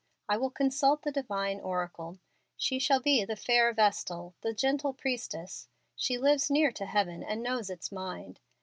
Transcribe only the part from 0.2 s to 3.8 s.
I will consult the divine oracle. She shall be the fair